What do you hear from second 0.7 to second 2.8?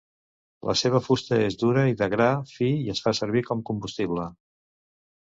seva fusta és dura i de gra fi